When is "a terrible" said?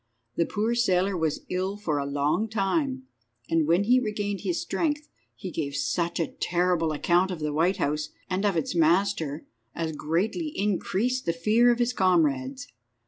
6.19-6.91